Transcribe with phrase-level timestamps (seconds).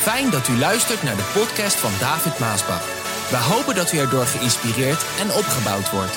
[0.00, 2.84] Fijn dat u luistert naar de podcast van David Maasbach.
[3.30, 6.16] We hopen dat u erdoor geïnspireerd en opgebouwd wordt.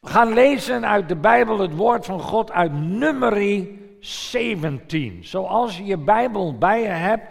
[0.00, 5.18] We gaan lezen uit de Bijbel het woord van God uit Nummerie 17.
[5.24, 7.26] Zoals je je Bijbel bij je hebt,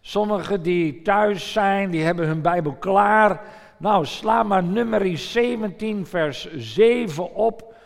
[0.00, 3.40] sommigen die thuis zijn, die hebben hun Bijbel klaar.
[3.76, 7.76] Nou, sla maar Nummerie 17 vers 7 op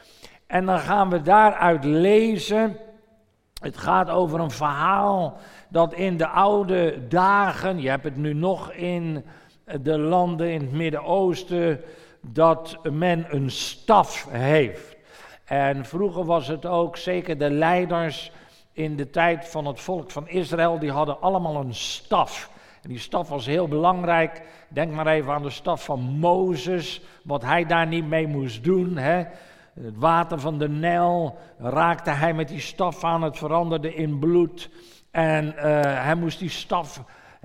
[0.53, 2.77] en dan gaan we daaruit lezen.
[3.61, 5.37] Het gaat over een verhaal
[5.69, 9.25] dat in de oude dagen, je hebt het nu nog in
[9.81, 11.81] de landen in het Midden-Oosten,
[12.21, 14.97] dat men een staf heeft.
[15.45, 18.33] En vroeger was het ook, zeker de leiders
[18.73, 22.51] in de tijd van het volk van Israël, die hadden allemaal een staf.
[22.83, 24.43] En die staf was heel belangrijk.
[24.69, 28.97] Denk maar even aan de staf van Mozes, wat hij daar niet mee moest doen.
[28.97, 29.25] Hè?
[29.81, 34.71] Het water van de Nijl raakte hij met die staf aan, het veranderde in bloed.
[35.11, 37.05] En uh, hij moest die staf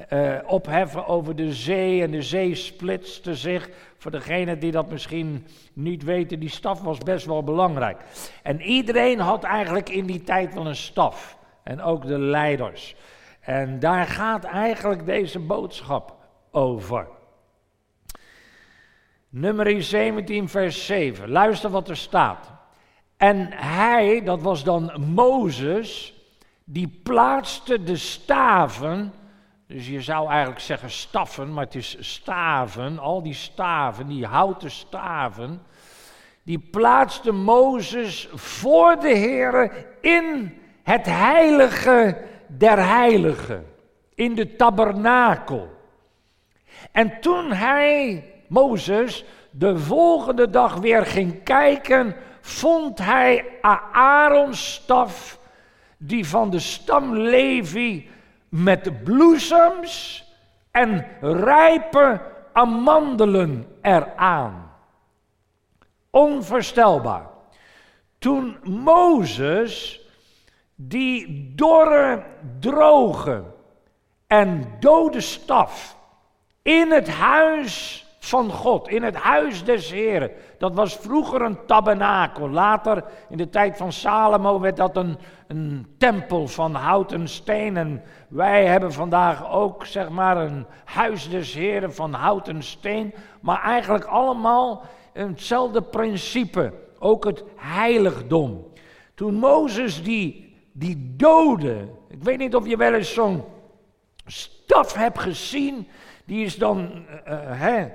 [0.10, 3.70] uh, opheffen over de zee en de zee splitste zich.
[3.98, 8.02] Voor degenen die dat misschien niet weten, die staf was best wel belangrijk.
[8.44, 11.38] En iedereen had eigenlijk in die tijd wel een staf.
[11.64, 12.96] En ook de leiders.
[13.40, 16.16] En daar gaat eigenlijk deze boodschap
[16.52, 17.08] over.
[19.40, 21.30] Nummer 17, vers 7.
[21.30, 22.52] Luister wat er staat.
[23.18, 26.14] En hij, dat was dan Mozes,
[26.64, 29.14] die plaatste de staven,
[29.68, 34.72] dus je zou eigenlijk zeggen staffen, maar het is staven, al die staven, die houten
[34.72, 35.62] staven,
[36.44, 39.72] die plaatste Mozes voor de Heere
[40.02, 43.66] in het heilige der heiligen,
[44.16, 45.70] in de tabernakel.
[46.92, 53.46] En toen hij Mozes de volgende dag weer ging kijken, vond hij
[53.92, 55.40] Aarons staf,
[55.98, 58.10] die van de stam Levi
[58.50, 60.24] met bloesems
[60.72, 62.22] en rijpe
[62.54, 64.72] amandelen eraan.
[66.10, 67.26] Onvoorstelbaar.
[68.20, 70.02] Toen Mozes
[70.76, 72.24] die dorre,
[72.60, 73.44] droge
[74.28, 75.98] en dode staf
[76.62, 80.32] in het huis van God, in het huis des Heren.
[80.58, 82.50] Dat was vroeger een tabernakel.
[82.50, 85.18] Later, in de tijd van Salomo, werd dat een,
[85.48, 86.78] een tempel van
[87.24, 87.78] steen.
[87.78, 93.14] En wij hebben vandaag ook, zeg maar, een huis des Heren van houten steen.
[93.42, 96.74] Maar eigenlijk allemaal hetzelfde principe.
[97.00, 98.66] Ook het heiligdom.
[99.16, 103.44] Toen Mozes die, die dode, ik weet niet of je wel eens zo'n
[104.26, 105.88] staf hebt gezien,
[106.26, 107.88] die is dan, uh, hè,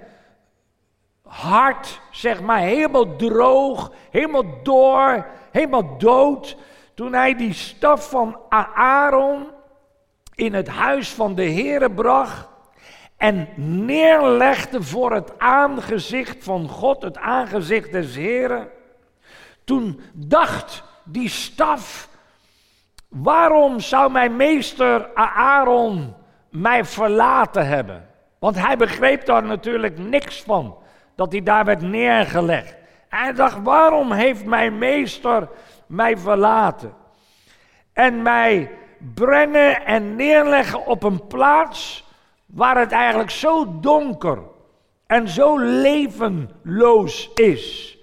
[1.33, 6.57] hard, zeg maar, helemaal droog, helemaal door, helemaal dood.
[6.95, 8.39] Toen hij die staf van
[8.75, 9.47] Aaron
[10.35, 12.49] in het huis van de Heere bracht
[13.17, 18.69] en neerlegde voor het aangezicht van God, het aangezicht des Heren.
[19.65, 22.09] Toen dacht die staf,
[23.09, 26.15] waarom zou mijn meester Aaron
[26.49, 28.09] mij verlaten hebben?
[28.39, 30.81] Want hij begreep daar natuurlijk niks van
[31.15, 32.77] dat hij daar werd neergelegd.
[33.09, 35.49] Hij dacht, waarom heeft mijn meester
[35.87, 36.95] mij verlaten?
[37.93, 38.71] En mij
[39.15, 42.11] brengen en neerleggen op een plaats
[42.47, 44.39] waar het eigenlijk zo donker
[45.07, 47.99] en zo levenloos is.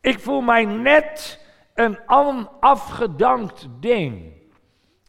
[0.00, 1.40] Ik voel mij net
[1.74, 1.98] een
[2.60, 4.32] afgedankt ding.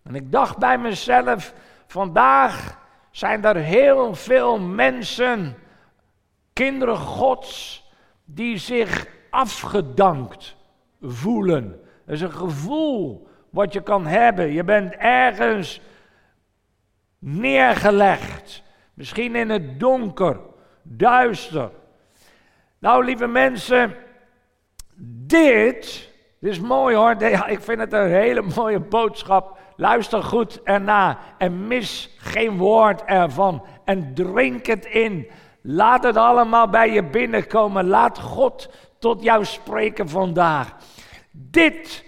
[0.04, 1.54] En ik dacht bij mezelf,
[1.88, 2.80] vandaag
[3.12, 5.56] zijn er heel veel mensen
[6.62, 7.84] kinderen Gods
[8.26, 10.56] die zich afgedankt
[11.02, 11.82] voelen.
[12.06, 14.52] Dat is een gevoel wat je kan hebben.
[14.52, 15.82] Je bent ergens
[17.20, 18.64] neergelegd.
[18.94, 20.40] Misschien in het donker,
[20.84, 21.72] duister.
[22.80, 23.96] Nou, lieve mensen,
[25.26, 26.10] dit,
[26.40, 27.22] dit is mooi hoor.
[27.48, 29.58] Ik vind het een hele mooie boodschap.
[29.76, 33.66] Luister goed erna en mis geen woord ervan.
[33.86, 35.28] En drink het in.
[35.62, 37.88] Laat het allemaal bij je binnenkomen.
[37.88, 38.70] Laat God
[39.00, 40.76] tot jou spreken vandaag.
[41.32, 42.06] Dit,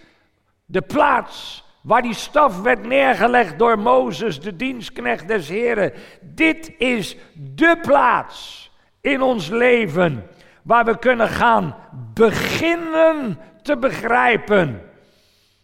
[0.66, 5.94] de plaats waar die staf werd neergelegd door Mozes, de dienstknecht des Heren.
[6.22, 8.72] Dit is de plaats
[9.02, 10.28] in ons leven
[10.62, 11.76] waar we kunnen gaan
[12.14, 14.82] beginnen te begrijpen.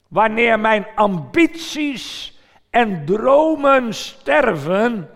[0.07, 2.37] Wanneer mijn ambities
[2.69, 5.09] en dromen sterven,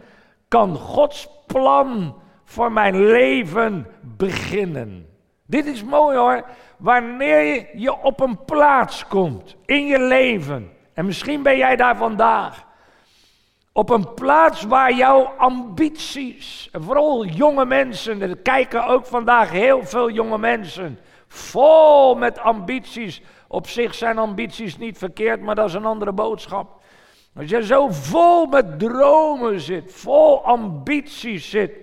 [0.48, 2.22] kan Gods plan
[2.54, 5.08] voor mijn leven beginnen.
[5.46, 6.46] Dit is mooi hoor.
[6.78, 10.72] Wanneer je op een plaats komt in je leven.
[10.94, 12.66] En misschien ben jij daar vandaag.
[13.72, 20.10] Op een plaats waar jouw ambities, vooral jonge mensen, er kijken ook vandaag heel veel
[20.10, 23.22] jonge mensen, vol met ambities.
[23.48, 26.82] Op zich zijn ambities niet verkeerd, maar dat is een andere boodschap.
[27.36, 31.83] Als je zo vol met dromen zit, vol ambities zit,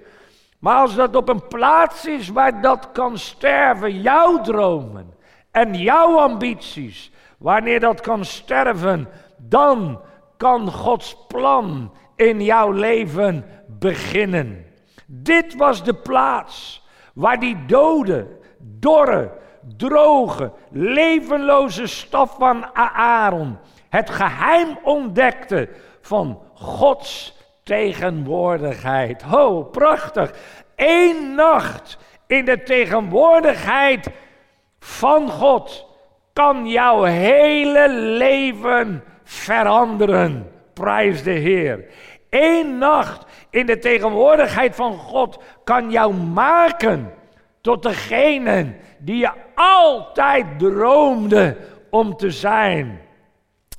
[0.60, 5.14] maar als dat op een plaats is waar dat kan sterven, jouw dromen
[5.50, 10.00] en jouw ambities, wanneer dat kan sterven, dan
[10.36, 14.64] kan Gods plan in jouw leven beginnen.
[15.06, 18.26] Dit was de plaats waar die dode,
[18.58, 19.32] dorre,
[19.76, 23.58] droge, levenloze staf van Aaron
[23.88, 25.68] het geheim ontdekte
[26.00, 27.38] van Gods
[27.70, 29.22] tegenwoordigheid.
[29.22, 30.32] Ho, prachtig.
[30.76, 34.10] Eén nacht in de tegenwoordigheid
[34.78, 35.86] van God
[36.32, 40.50] kan jouw hele leven veranderen.
[40.74, 41.84] Prijs de Heer.
[42.30, 47.12] Eén nacht in de tegenwoordigheid van God kan jou maken
[47.60, 51.56] tot degene die je altijd droomde
[51.90, 53.00] om te zijn.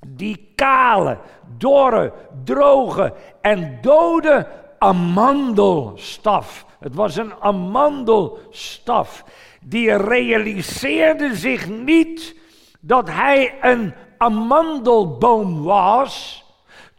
[0.07, 1.17] Die kale,
[1.57, 2.13] dorre,
[2.43, 6.65] droge en dode amandelstaf.
[6.79, 9.23] Het was een amandelstaf.
[9.61, 12.35] Die realiseerde zich niet
[12.79, 16.45] dat hij een amandelboom was,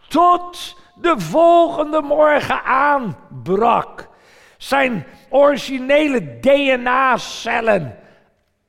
[0.09, 4.09] tot de volgende morgen aanbrak.
[4.57, 7.99] Zijn originele DNA-cellen,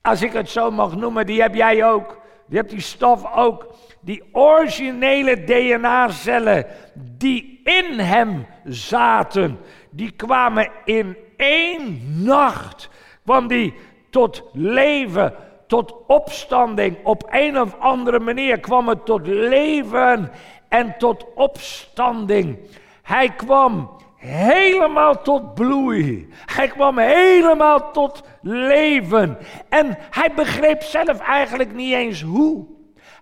[0.02, 2.22] als ik het zo mag noemen, die heb jij ook.
[2.46, 3.76] Die hebt die staf ook.
[4.04, 9.60] Die originele DNA-cellen die in hem zaten,
[9.90, 12.90] die kwamen in één nacht,
[13.24, 13.74] kwam die
[14.10, 15.34] tot leven,
[15.68, 16.98] tot opstanding.
[17.04, 20.32] Op een of andere manier kwam het tot leven
[20.70, 22.58] en tot opstanding.
[23.02, 26.28] Hij kwam helemaal tot bloei.
[26.46, 29.38] Hij kwam helemaal tot leven.
[29.70, 32.66] En hij begreep zelf eigenlijk niet eens hoe.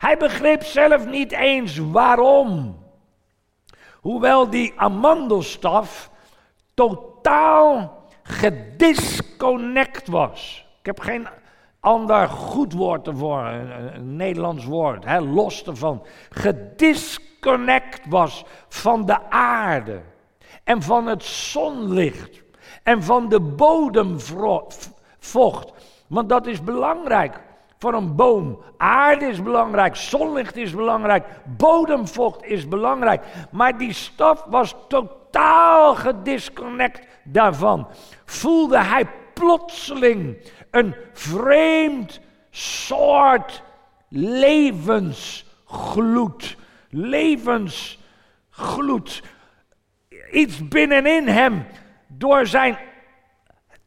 [0.02, 2.80] Hij begreep zelf niet eens waarom.
[3.96, 6.10] Hoewel die amandelstaf
[6.74, 10.66] totaal gedisconnect was.
[10.80, 11.28] Ik heb geen
[11.80, 16.06] ander goed woord ervoor, een, een Nederlands woord, hè, los ervan.
[16.30, 20.02] Gedisconnect was van de aarde
[20.64, 22.42] en van het zonlicht
[22.84, 24.92] en van de bodemvocht.
[26.08, 27.40] Want dat is belangrijk
[27.82, 28.64] voor een boom.
[28.78, 31.26] Aarde is belangrijk, zonlicht is belangrijk,
[31.58, 33.24] bodemvocht is belangrijk.
[33.52, 37.88] Maar die staf was totaal gedisconnect daarvan.
[38.26, 40.38] Voelde hij plotseling
[40.72, 42.20] een vreemd
[42.50, 43.64] soort
[44.10, 46.58] levensgloed.
[46.90, 49.24] Levensgloed.
[50.32, 51.66] Iets binnenin hem
[52.08, 52.78] door zijn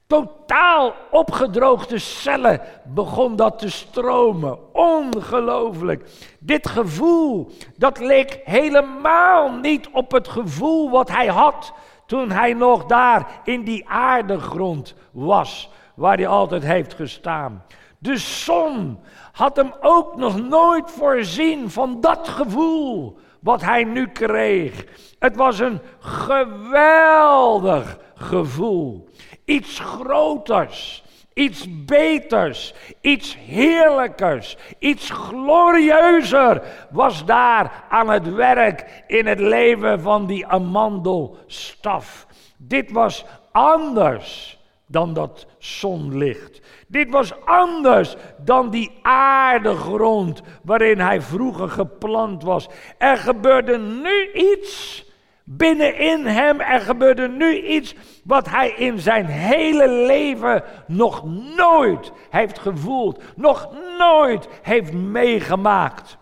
[0.07, 4.75] totaal opgedroogde cellen begon dat te stromen.
[4.75, 6.11] Ongelooflijk.
[6.39, 11.73] Dit gevoel, dat leek helemaal niet op het gevoel wat hij had
[12.07, 17.65] toen hij nog daar in die aardegrond was, waar hij altijd heeft gestaan.
[17.99, 18.99] De zon
[19.33, 24.87] had hem ook nog nooit voorzien van dat gevoel wat hij nu kreeg.
[25.19, 29.09] Het was een geweldig gevoel.
[29.45, 39.41] Iets groters, iets beters, iets heerlijkers, iets glorieuzer was daar aan het werk in het
[39.41, 42.27] leven van die amandelstaf.
[42.57, 46.61] Dit was anders dan dat zonlicht.
[46.87, 52.69] Dit was anders dan die aardegrond waarin hij vroeger geplant was.
[52.99, 55.05] Er gebeurde nu iets
[55.45, 56.61] binnenin hem.
[56.61, 57.95] Er gebeurde nu iets
[58.25, 61.25] wat hij in zijn hele leven nog
[61.57, 66.17] nooit heeft gevoeld, nog nooit heeft meegemaakt.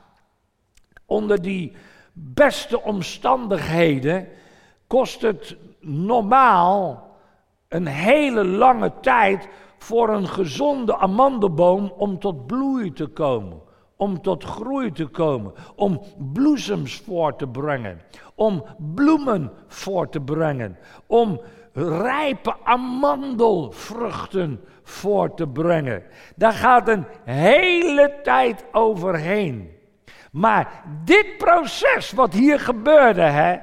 [1.07, 1.73] Onder die
[2.13, 4.29] beste omstandigheden
[4.87, 7.11] kost het normaal
[7.69, 13.61] een hele lange tijd voor een gezonde amandelboom om tot bloei te komen
[14.03, 16.01] om tot groei te komen, om
[16.33, 18.01] bloesems voor te brengen,
[18.35, 21.41] om bloemen voor te brengen, om
[21.73, 26.03] rijpe amandelvruchten voor te brengen.
[26.37, 29.81] Daar gaat een hele tijd overheen.
[30.33, 33.57] Maar dit proces wat hier gebeurde, hè,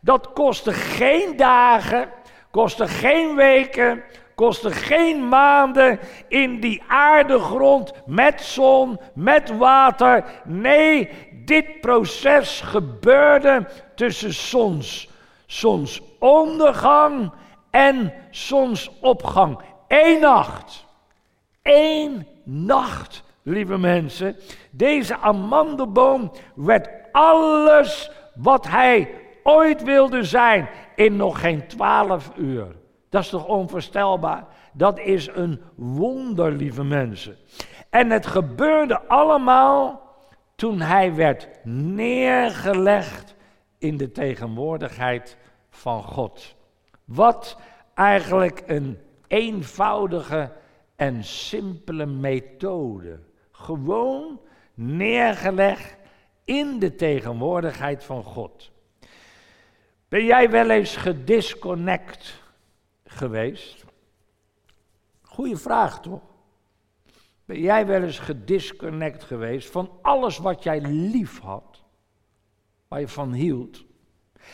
[0.00, 2.08] dat kostte geen dagen,
[2.50, 4.02] kostte geen weken,
[4.34, 5.98] kostte geen maanden
[6.28, 10.24] in die aardegrond met zon, met water.
[10.44, 11.10] Nee,
[11.44, 15.10] dit proces gebeurde tussen zons,
[15.46, 17.32] zonsondergang
[17.78, 19.58] en zonsopgang.
[19.88, 20.86] Eén nacht.
[21.62, 24.36] Eén nacht, lieve mensen.
[24.70, 29.10] Deze amandelboom werd alles wat hij
[29.42, 32.76] ooit wilde zijn in nog geen twaalf uur.
[33.08, 34.46] Dat is toch onvoorstelbaar?
[34.72, 37.36] Dat is een wonder, lieve mensen.
[37.90, 40.02] En het gebeurde allemaal
[40.56, 43.34] toen hij werd neergelegd
[43.78, 45.36] in de tegenwoordigheid
[45.70, 46.56] van God.
[47.08, 47.58] Wat
[47.94, 50.52] eigenlijk een eenvoudige
[50.96, 53.20] en simpele methode.
[53.50, 54.40] Gewoon
[54.74, 55.96] neergelegd
[56.44, 58.70] in de tegenwoordigheid van God.
[60.08, 62.42] Ben jij wel eens gedisconnect
[63.04, 63.84] geweest?
[65.22, 66.22] Goeie vraag toch?
[67.44, 71.84] Ben jij wel eens gedisconnect geweest van alles wat jij lief had,
[72.88, 73.84] waar je van hield?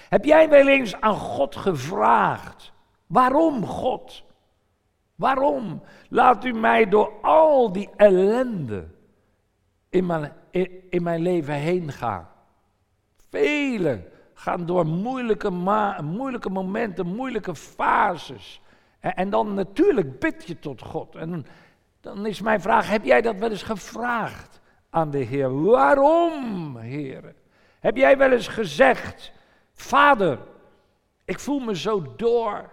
[0.08, 2.72] Heb jij wel eens aan God gevraagd,
[3.06, 4.24] waarom God?
[5.14, 8.86] Waarom laat u mij door al die ellende
[9.88, 10.32] in mijn,
[10.90, 12.28] in, mijn leven heen gaan?
[13.30, 15.50] Velen gaan door moeilijke,
[16.02, 18.60] moeilijke momenten, moeilijke fases.
[19.00, 21.14] En, en, dan natuurlijk bid je tot God.
[21.14, 21.46] En
[22.00, 24.60] dan is mijn vraag, heb jij dat wel eens gevraagd
[24.90, 25.62] aan de Heer?
[25.62, 27.34] Waarom, Heer?
[27.80, 29.32] Heb jij wel eens gezegd,
[29.74, 30.38] Vader,
[31.24, 32.72] ik voel me zo door.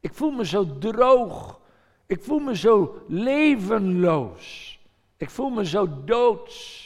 [0.00, 1.60] Ik voel me zo droog.
[2.06, 4.78] Ik voel me zo levenloos.
[5.16, 6.80] Ik voel me zo doods.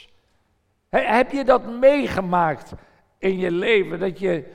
[0.89, 2.71] heb je dat meegemaakt
[3.17, 3.99] in je leven?
[3.99, 4.45] Dat je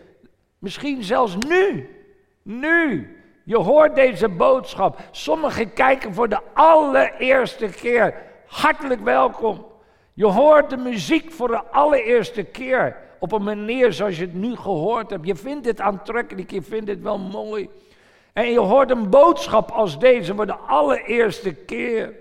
[0.59, 1.89] misschien zelfs nu,
[2.43, 5.01] nu, je hoort deze boodschap.
[5.11, 8.15] Sommigen kijken voor de allereerste keer.
[8.47, 9.67] Hartelijk welkom.
[10.15, 12.97] Je hoort de muziek voor de allereerste keer.
[13.23, 15.27] Op een manier zoals je het nu gehoord hebt.
[15.27, 17.69] Je vindt het aantrekkelijk, je vindt het wel mooi.
[18.33, 22.15] En je hoort een boodschap als deze voor de allereerste keer.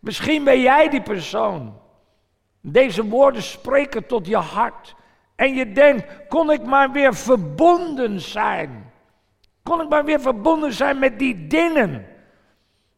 [0.00, 1.78] Misschien ben jij die persoon.
[2.60, 4.94] Deze woorden spreken tot je hart.
[5.36, 8.92] En je denkt, kon ik maar weer verbonden zijn.
[9.62, 12.06] Kon ik maar weer verbonden zijn met die dingen.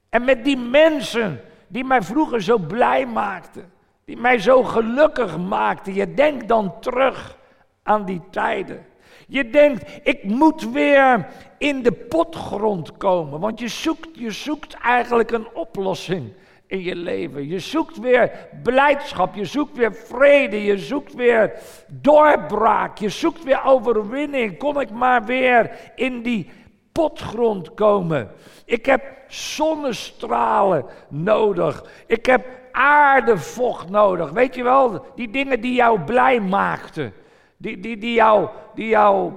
[0.08, 3.73] En met die mensen die mij vroeger zo blij maakten.
[4.06, 5.94] Die mij zo gelukkig maakten.
[5.94, 7.38] Je denkt dan terug
[7.82, 8.86] aan die tijden.
[9.26, 11.26] Je denkt, ik moet weer
[11.58, 13.40] in de potgrond komen.
[13.40, 16.32] Want je zoekt, je zoekt eigenlijk een oplossing
[16.66, 17.48] in je leven.
[17.48, 21.52] Je zoekt weer blijdschap, je zoekt weer vrede, je zoekt weer
[21.86, 24.58] doorbraak, je zoekt weer overwinning.
[24.58, 26.50] Kom ik maar weer in die
[26.92, 28.30] potgrond komen.
[28.64, 31.84] Ik heb zonnestralen nodig.
[32.06, 32.44] Ik heb
[32.76, 34.30] aardevocht nodig.
[34.30, 37.12] Weet je wel, die dingen die jou blij maakten.
[37.56, 39.33] Die, die, die jou, die jou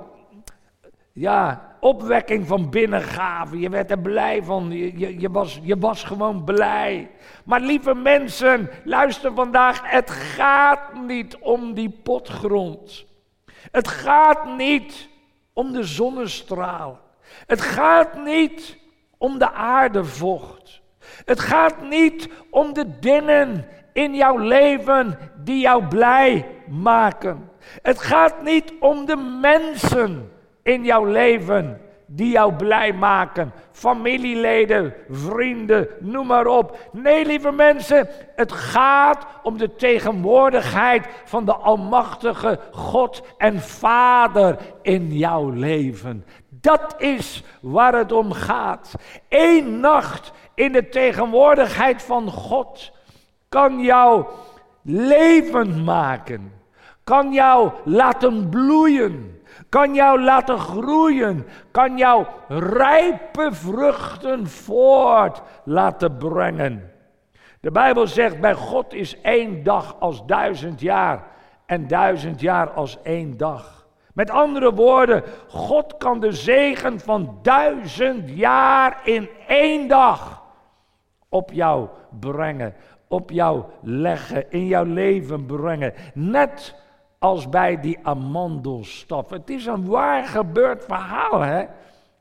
[1.14, 3.60] ja, opwekking van binnen gaven.
[3.60, 4.72] Je werd er blij van.
[4.72, 7.12] Je, je, je, was, je was gewoon blij.
[7.46, 9.82] Maar lieve mensen, luister vandaag.
[9.84, 13.06] Het gaat niet om die potgrond.
[13.72, 15.10] Het gaat niet
[15.54, 17.00] om de zonnestralen.
[17.46, 18.78] Het gaat niet
[19.18, 20.79] om de aardevocht.
[21.26, 27.50] Het gaat niet om de dingen in jouw leven die jou blij maken.
[27.82, 30.32] Het gaat niet om de mensen
[30.64, 33.54] in jouw leven die jou blij maken.
[33.72, 36.78] Familieleden, vrienden, noem maar op.
[36.92, 45.18] Nee, lieve mensen, het gaat om de tegenwoordigheid van de Almachtige God en Vader in
[45.18, 46.26] jouw leven.
[46.50, 48.94] Dat is waar het om gaat.
[49.30, 52.92] Eén nacht in de tegenwoordigheid van God
[53.50, 54.26] kan jou
[54.82, 56.54] levend maken,
[57.04, 66.92] kan jou laten bloeien, kan jou laten groeien, kan jou rijpe vruchten voort laten brengen.
[67.60, 71.28] De Bijbel zegt, bij God is één dag als duizend jaar
[71.66, 73.88] en duizend jaar als één dag.
[74.14, 80.39] Met andere woorden, God kan de zegen van duizend jaar in één dag
[81.30, 81.88] op jou
[82.20, 82.74] brengen,
[83.08, 85.94] op jou leggen, in jouw leven brengen.
[86.14, 86.76] Net
[87.20, 89.30] als bij die amandelstaf.
[89.30, 91.66] Het is een waar gebeurd verhaal, hè,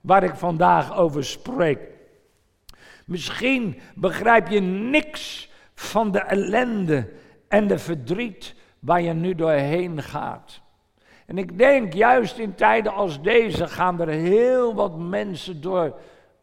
[0.00, 1.80] waar ik vandaag over spreek.
[3.06, 7.08] Misschien begrijp je niks van de ellende
[7.48, 10.60] en de verdriet waar je nu doorheen gaat.
[11.26, 15.98] En ik denk juist in tijden als deze gaan er heel wat mensen door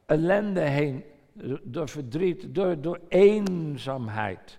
[0.06, 1.04] ellende heen,
[1.64, 4.58] door verdriet, door, door eenzaamheid.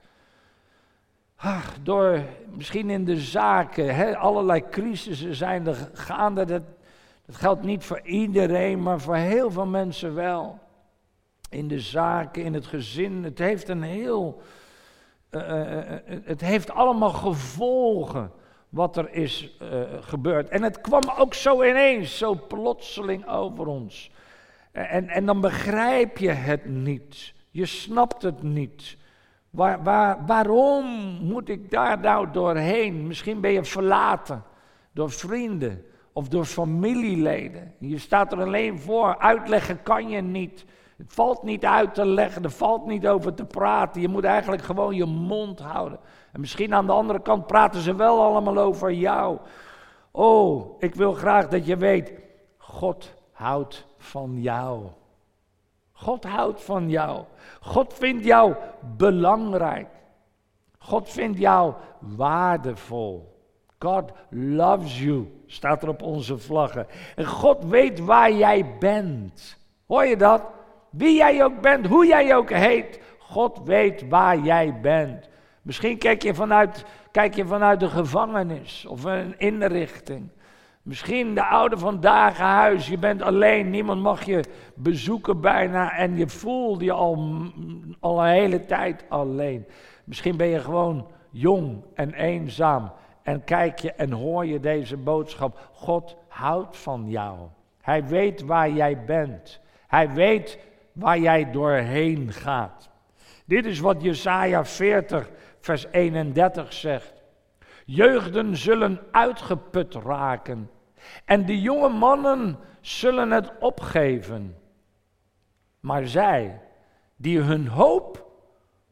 [1.37, 2.21] Ach, door
[2.55, 6.45] misschien in de zaken, allerlei crisissen zijn er gaande.
[6.45, 6.63] Dat,
[7.27, 10.59] dat geldt niet voor iedereen, maar voor heel veel mensen wel.
[11.51, 13.25] In de zaken, in het gezin.
[13.25, 14.43] Het heeft een heel.
[15.31, 15.43] Uh,
[16.25, 18.31] het heeft allemaal gevolgen
[18.69, 19.57] wat er is
[20.01, 20.49] gebeurd.
[20.49, 24.11] En het kwam ook zo ineens, zo plotseling over ons.
[24.77, 27.35] En, en dan begrijp je het niet.
[27.51, 28.97] Je snapt het niet.
[29.51, 30.87] Waar, waar, waarom
[31.23, 33.07] moet ik daar nou doorheen?
[33.07, 34.43] Misschien ben je verlaten
[34.93, 37.75] door vrienden of door familieleden.
[37.79, 39.19] Je staat er alleen voor.
[39.19, 40.65] Uitleggen kan je niet.
[40.97, 44.01] Het valt niet uit te leggen, er valt niet over te praten.
[44.01, 45.99] Je moet eigenlijk gewoon je mond houden.
[46.33, 49.39] En misschien aan de andere kant praten ze wel allemaal over jou.
[50.11, 52.13] Oh, ik wil graag dat je weet,
[52.57, 54.87] God houdt van jou.
[55.93, 57.25] God houdt van jou.
[57.61, 58.55] God vindt jou
[58.97, 59.89] belangrijk.
[60.79, 63.35] God vindt jou waardevol.
[63.79, 66.87] God loves you, staat er op onze vlaggen.
[67.17, 69.57] En God weet waar jij bent.
[69.87, 70.43] Hoor je dat?
[70.91, 75.29] Wie jij ook bent, hoe jij ook heet, God weet waar jij bent.
[75.63, 80.31] Misschien kijk je vanuit, kijk je vanuit de gevangenis of een inrichting.
[80.87, 86.29] Misschien de oude vandaag huis, je bent alleen, niemand mag je bezoeken bijna en je
[86.29, 87.43] voelt je al,
[88.01, 89.67] al een hele tijd alleen.
[90.05, 95.69] Misschien ben je gewoon jong en eenzaam en kijk je en hoor je deze boodschap.
[95.73, 97.39] God houdt van jou.
[97.81, 99.61] Hij weet waar jij bent.
[99.87, 100.59] Hij weet
[100.93, 102.91] waar jij doorheen gaat.
[103.45, 107.13] Dit is wat Jesaja 40 vers 31 zegt.
[107.85, 110.71] Jeugden zullen uitgeput raken
[111.25, 114.57] en de jonge mannen zullen het opgeven.
[115.81, 116.61] Maar zij,
[117.17, 118.27] die hun hoop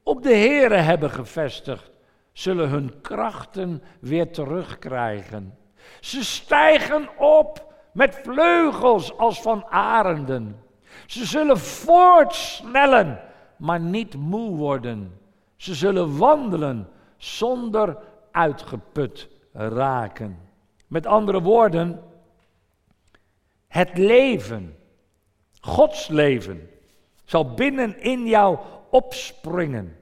[0.02, 1.90] op de Here hebben gevestigd,
[2.32, 5.58] zullen hun krachten weer terugkrijgen.
[6.00, 10.62] Ze stijgen op met vleugels als van arenden.
[11.06, 13.20] Ze zullen voortsnellen,
[13.56, 15.18] maar niet moe worden.
[15.56, 17.96] Ze zullen wandelen zonder
[18.30, 20.38] uitgeput raken.
[20.86, 22.02] Met andere woorden,
[23.68, 24.76] het leven,
[25.60, 26.70] Gods leven,
[27.24, 28.58] zal binnenin jou
[28.90, 29.96] opspringen.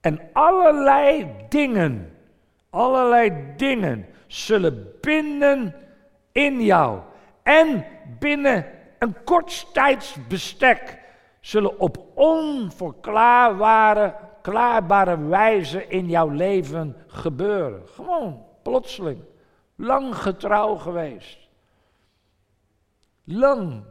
[0.00, 2.16] En allerlei dingen,
[2.70, 5.74] allerlei dingen zullen binnen
[6.32, 7.00] in jou
[7.42, 7.84] en
[8.18, 8.66] binnen
[8.98, 10.98] een kort tijdsbestek
[11.40, 14.14] zullen op onverklaarbare
[14.46, 17.82] klaarbare wijze in jouw leven gebeuren.
[17.86, 19.18] Gewoon, plotseling.
[19.76, 21.38] Lang getrouw geweest.
[23.24, 23.82] Lang.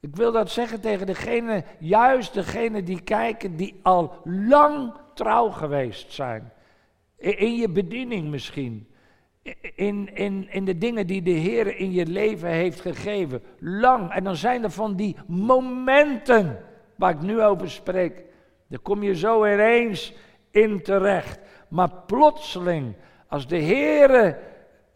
[0.00, 6.12] Ik wil dat zeggen tegen degene, juist degene die kijken, die al lang trouw geweest
[6.12, 6.52] zijn.
[7.16, 8.88] In je bediening misschien.
[9.74, 13.42] In, in, in de dingen die de Heer in je leven heeft gegeven.
[13.58, 14.10] Lang.
[14.10, 16.64] En dan zijn er van die momenten
[16.96, 18.24] waar ik nu over spreek.
[18.66, 20.14] Daar kom je zo ineens
[20.50, 21.38] in terecht.
[21.68, 22.94] Maar plotseling,
[23.28, 24.38] als de Heer,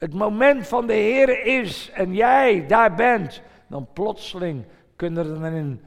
[0.00, 4.64] het moment van de Heer is en jij daar bent, dan plotseling
[4.96, 5.80] kunnen er in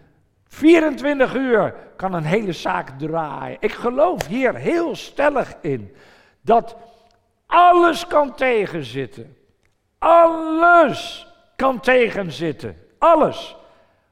[0.47, 3.57] 24 uur kan een hele zaak draaien.
[3.59, 5.95] Ik geloof hier heel stellig in
[6.41, 6.75] dat
[7.45, 9.37] alles kan tegenzitten.
[9.99, 12.77] Alles kan tegenzitten.
[12.97, 13.55] Alles.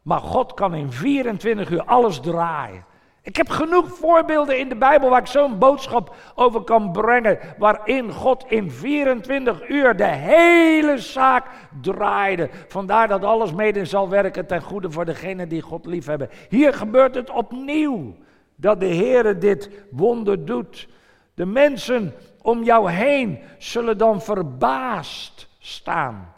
[0.01, 2.85] Maar God kan in 24 uur alles draaien.
[3.23, 7.39] Ik heb genoeg voorbeelden in de Bijbel waar ik zo'n boodschap over kan brengen.
[7.57, 11.45] Waarin God in 24 uur de hele zaak
[11.81, 12.49] draaide.
[12.67, 16.29] Vandaar dat alles mede zal werken ten goede voor degenen die God liefhebben.
[16.49, 18.15] Hier gebeurt het opnieuw.
[18.55, 20.87] Dat de Heer dit wonder doet.
[21.33, 26.33] De mensen om jou heen zullen dan verbaasd staan.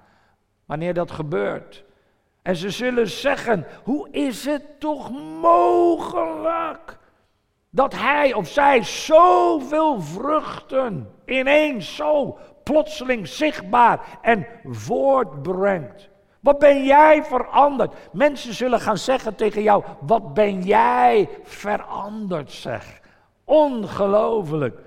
[0.65, 1.82] Wanneer dat gebeurt.
[2.43, 6.97] En ze zullen zeggen: Hoe is het toch mogelijk
[7.69, 16.09] dat hij of zij zoveel vruchten ineens zo plotseling zichtbaar en voortbrengt?
[16.39, 17.93] Wat ben jij veranderd?
[18.11, 23.01] Mensen zullen gaan zeggen tegen jou: Wat ben jij veranderd, zeg.
[23.43, 24.79] Ongelooflijk.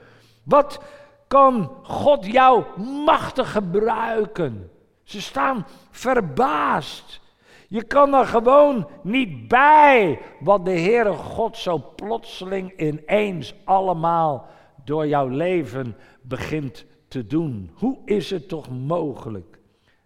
[0.43, 0.81] Wat
[1.27, 2.65] kan God jou
[3.05, 4.71] machtig gebruiken?
[5.03, 7.21] Ze staan verbaasd.
[7.69, 14.47] Je kan er gewoon niet bij wat de Heere God zo plotseling ineens allemaal
[14.85, 17.71] door jouw leven begint te doen.
[17.75, 19.59] Hoe is het toch mogelijk?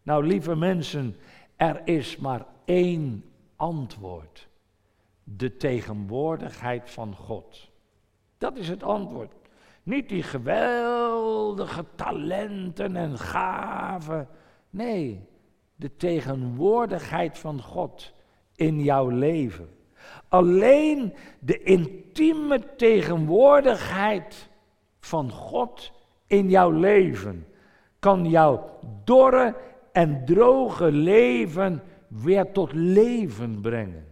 [0.03, 1.17] Nou, lieve mensen,
[1.57, 3.25] er is maar één
[3.57, 4.49] antwoord.
[5.25, 7.71] de tegenwoordigheid van God.
[8.39, 9.33] Dat is het antwoord.
[9.83, 14.29] Niet die geweldige talenten en gaven.
[14.71, 15.29] Nee,
[15.81, 18.13] de tegenwoordigheid van God
[18.55, 19.69] in jouw leven.
[20.29, 24.49] Alleen de intieme tegenwoordigheid
[25.01, 25.93] van God
[26.27, 27.47] in jouw leven
[27.99, 29.57] kan jouw dorre
[29.93, 34.07] en droge leven weer tot leven brengen.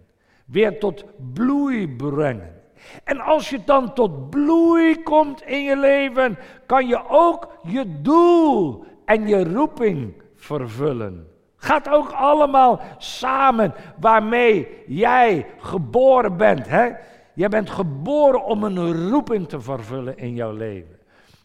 [0.45, 1.05] Weer tot
[1.35, 2.63] bloei brengen.
[3.05, 8.85] En als je dan tot bloei komt in je leven, kan je ook je doel
[9.05, 11.37] en je roeping vervullen.
[11.59, 16.69] Gaat ook allemaal samen waarmee jij geboren bent.
[16.69, 16.91] Hè?
[17.35, 20.99] Je bent geboren om een roeping te vervullen in jouw leven.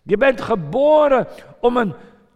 [0.04, 1.28] Je bent geboren
[1.60, 1.94] om een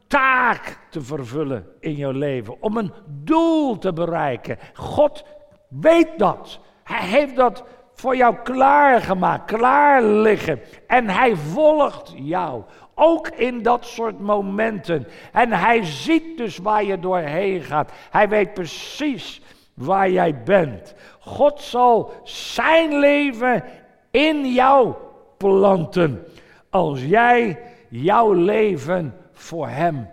[0.07, 4.57] taak te vervullen in jouw leven, om een doel te bereiken.
[4.73, 5.23] God
[5.69, 6.59] weet dat.
[6.83, 7.63] Hij heeft dat
[7.93, 10.59] voor jou klaargemaakt, klaar liggen.
[10.87, 12.63] En hij volgt jou.
[12.99, 15.07] Ook in dat soort momenten.
[15.31, 17.91] En hij ziet dus waar je doorheen gaat.
[18.09, 19.41] Hij weet precies
[19.73, 20.95] waar jij bent.
[21.19, 23.63] God zal zijn leven
[24.11, 24.93] in jou
[25.37, 26.25] planten.
[26.69, 30.09] Als jij jouw leven voor hem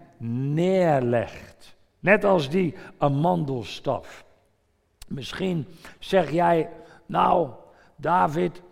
[0.54, 1.76] neerlegt.
[2.00, 4.24] Net als die amandelstaf.
[5.08, 5.66] Misschien
[5.98, 6.68] zeg jij,
[7.06, 7.48] nou,
[7.96, 8.62] David,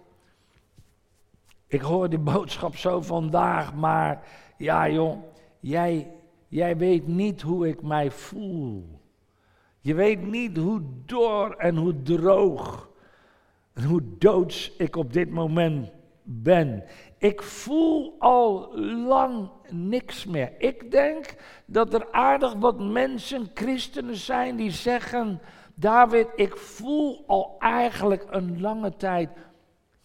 [1.73, 4.23] ik hoor die boodschap zo vandaag, maar
[4.57, 5.23] ja joh,
[5.61, 6.11] jij,
[6.49, 9.01] jij weet niet hoe ik mij voel.
[9.81, 12.91] Je weet niet hoe dor en hoe droog
[13.73, 15.91] en hoe doods ik op dit moment
[16.23, 16.85] ben.
[17.19, 20.53] Ik voel al lang niks meer.
[20.59, 21.35] Ik denk
[21.67, 25.41] dat er aardig wat mensen, christenen zijn, die zeggen:
[25.75, 29.31] David, ik voel al eigenlijk een lange tijd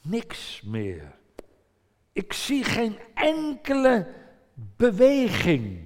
[0.01, 1.16] niks meer.
[2.17, 4.07] Ik zie geen enkele
[4.53, 5.85] beweging.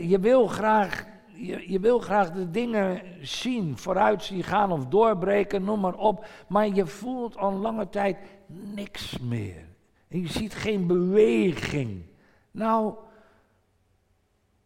[0.00, 5.64] je, wil graag, je, je, wil graag de dingen zien, vooruit zien gaan of doorbreken,
[5.64, 6.26] noem maar op.
[6.48, 9.66] Maar je voelt al lange tijd niks meer.
[10.08, 12.02] En je ziet geen beweging.
[12.50, 12.94] Nou,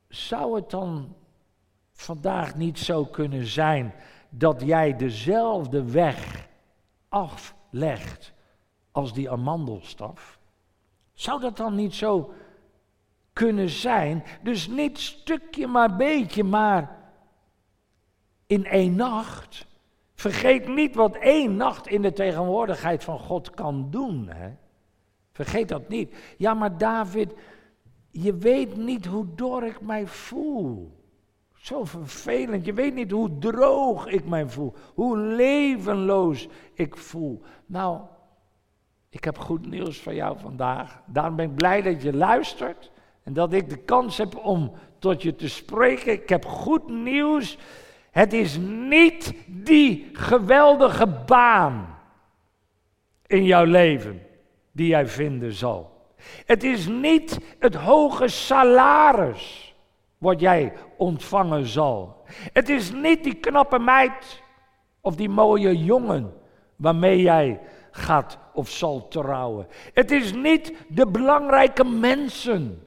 [0.08, 1.14] zou het dan
[1.92, 3.94] vandaag niet zo kunnen zijn
[4.28, 6.48] dat jij dezelfde weg
[7.08, 8.36] aflegt
[8.98, 10.38] als die amandelstaf?
[11.12, 12.32] Zou dat dan niet zo
[13.32, 14.24] kunnen zijn?
[14.42, 16.98] Dus niet stukje maar beetje, maar
[18.46, 19.66] in één nacht.
[20.14, 24.28] Vergeet niet wat één nacht in de tegenwoordigheid van God kan doen.
[24.28, 24.50] Hè?
[25.32, 26.16] Vergeet dat niet.
[26.36, 27.32] Ja, maar David,
[28.10, 30.92] je weet niet hoe dor ik mij voel.
[31.54, 32.64] Zo vervelend.
[32.64, 34.74] Je weet niet hoe droog ik mij voel.
[34.94, 37.42] Hoe levenloos ik voel.
[37.66, 38.00] Nou,
[39.08, 41.02] ik heb goed nieuws voor jou vandaag.
[41.06, 42.90] Daarom ben ik blij dat je luistert.
[43.22, 46.12] En dat ik de kans heb om tot je te spreken.
[46.12, 47.58] Ik heb goed nieuws.
[48.10, 51.98] Het is niet die geweldige baan
[53.26, 54.22] in jouw leven
[54.72, 55.96] die jij vinden zal.
[56.46, 59.74] Het is niet het hoge salaris
[60.18, 62.22] wat jij ontvangen zal.
[62.52, 64.42] Het is niet die knappe meid
[65.00, 66.32] of die mooie jongen
[66.76, 67.60] waarmee jij
[67.98, 69.66] gaat of zal trouwen.
[69.94, 72.82] Het is niet de belangrijke mensen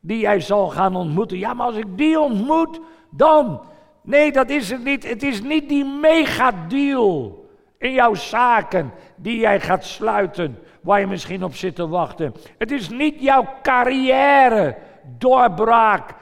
[0.00, 1.38] die jij zal gaan ontmoeten.
[1.38, 3.60] Ja, maar als ik die ontmoet, dan.
[4.02, 5.08] Nee, dat is het niet.
[5.08, 7.46] Het is niet die megadeal
[7.78, 12.34] in jouw zaken die jij gaat sluiten, waar je misschien op zit te wachten.
[12.58, 14.76] Het is niet jouw carrière
[15.18, 16.14] doorbraak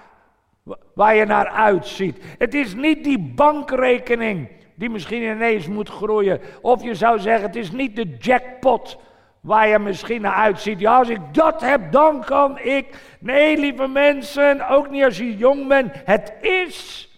[0.95, 2.25] waar je naar uitziet.
[2.39, 4.49] Het is niet die bankrekening
[4.81, 6.41] die misschien ineens moet groeien.
[6.61, 8.99] Of je zou zeggen, het is niet de jackpot
[9.41, 10.81] waar je misschien naar uitziet.
[10.81, 12.87] Ja, als ik dat heb, dan kan ik.
[13.19, 15.93] Nee, lieve mensen, ook niet als je jong bent.
[16.05, 17.09] Het is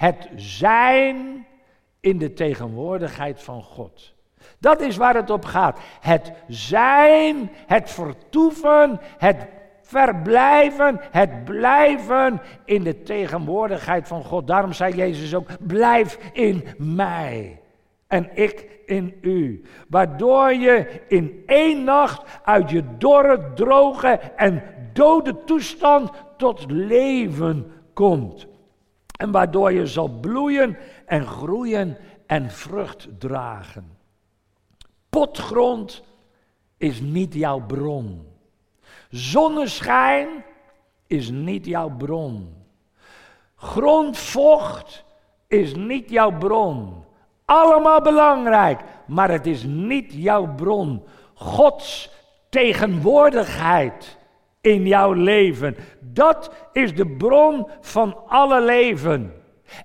[0.00, 1.46] het zijn
[2.00, 4.12] in de tegenwoordigheid van God.
[4.58, 5.78] Dat is waar het op gaat.
[6.00, 9.46] Het zijn, het vertoeven, het
[9.90, 14.46] verblijven, het blijven in de tegenwoordigheid van God.
[14.46, 17.60] Daarom zei Jezus ook: blijf in mij
[18.06, 19.62] en ik in u.
[19.88, 28.46] Waardoor je in één nacht uit je dorre, droge en dode toestand tot leven komt.
[29.16, 30.76] En waardoor je zal bloeien
[31.06, 33.98] en groeien en vrucht dragen.
[35.08, 36.02] Potgrond
[36.76, 38.29] is niet jouw bron.
[39.10, 40.44] Zonneschijn
[41.06, 42.54] is niet jouw bron.
[43.56, 45.04] Grondvocht
[45.48, 47.04] is niet jouw bron.
[47.44, 51.04] allemaal belangrijk, maar het is niet jouw bron.
[51.34, 52.10] Gods
[52.48, 54.18] tegenwoordigheid
[54.60, 59.34] in jouw leven, dat is de bron van alle leven.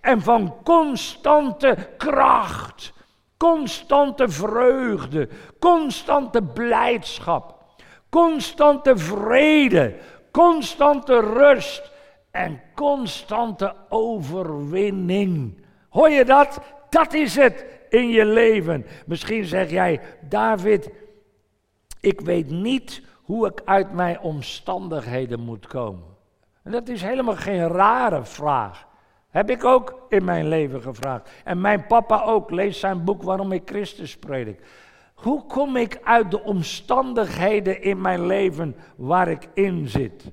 [0.02, 2.94] En van constante kracht,
[3.38, 7.55] constante vreugde, constante blijdschap,
[8.16, 9.96] constante vrede,
[10.32, 11.92] constante rust
[12.32, 15.66] en constante overwinning.
[15.90, 16.60] Hoor je dat?
[16.90, 18.86] Dat is het in je leven.
[19.06, 20.90] Misschien zeg jij, David,
[22.00, 26.16] ik weet niet hoe ik uit mijn omstandigheden moet komen.
[26.64, 28.88] En dat is helemaal geen rare vraag.
[29.30, 31.30] Heb ik ook in mijn leven gevraagd.
[31.44, 32.52] En mijn papa ook.
[32.52, 34.62] Lees zijn boek Waarom ik Christus predik.
[35.16, 40.32] Hoe kom ik uit de omstandigheden in mijn leven waar ik in zit?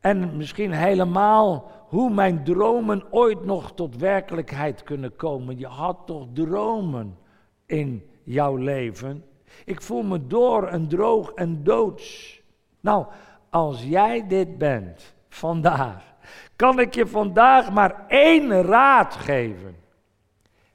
[0.00, 5.58] En misschien helemaal hoe mijn dromen ooit nog tot werkelijkheid kunnen komen.
[5.58, 7.18] Je had toch dromen
[7.66, 9.24] in jouw leven?
[9.64, 12.40] Ik voel me door en droog en doods.
[12.80, 13.06] Nou,
[13.50, 16.14] als jij dit bent vandaag,
[16.56, 19.76] kan ik je vandaag maar één raad geven.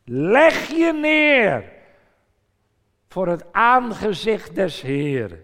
[0.06, 1.78] Leg je neer
[3.10, 5.40] voor het aangezicht des Heeren,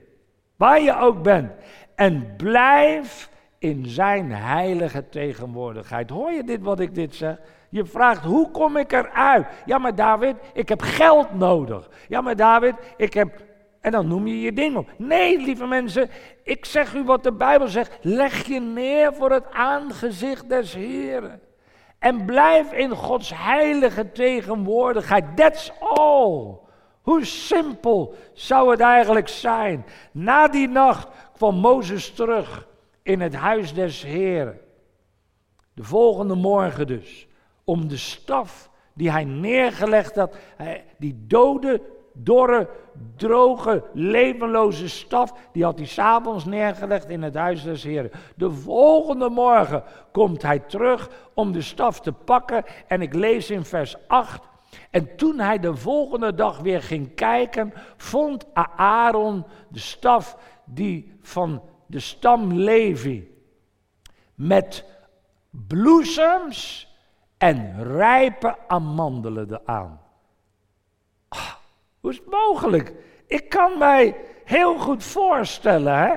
[0.56, 1.52] waar je ook bent,
[1.96, 6.10] en blijf in zijn heilige tegenwoordigheid.
[6.10, 7.38] Hoor je dit wat ik dit zeg?
[7.70, 9.48] Je vraagt, hoe kom ik eruit?
[9.66, 11.90] Ja, maar David, ik heb geld nodig.
[12.08, 13.44] Ja, maar David, ik heb...
[13.82, 14.90] En dan noem je je ding op.
[14.98, 16.10] Nee, lieve mensen,
[16.44, 17.98] ik zeg u wat de Bijbel zegt.
[18.02, 21.42] Leg je neer voor het aangezicht des Heren.
[22.00, 25.38] En blijf in Gods heilige tegenwoordigheid.
[25.38, 26.64] That's all.
[27.06, 29.86] Hoe simpel zou het eigenlijk zijn?
[30.12, 32.68] Na die nacht kwam Mozes terug
[33.02, 34.60] in het huis des Heren.
[35.74, 37.28] De volgende morgen dus,
[37.64, 40.36] om de staf die hij neergelegd had,
[40.98, 41.82] die dode,
[42.14, 42.70] dorre,
[43.16, 48.12] droge, levenloze staf, die had hij s'avonds neergelegd in het huis des Heren.
[48.36, 53.66] De volgende morgen komt hij terug om de staf te pakken en ik lees in
[53.66, 54.42] vers 8.
[54.90, 61.62] En toen hij de volgende dag weer ging kijken, vond Aaron de staf die van
[61.88, 63.34] de stam Levi
[64.36, 64.86] met
[65.50, 66.90] bloesems
[67.38, 70.02] en rijpe amandelen eraan.
[71.28, 71.54] Ah,
[72.00, 72.94] hoe is het mogelijk?
[73.28, 75.98] Ik kan mij heel goed voorstellen.
[75.98, 76.16] Hè?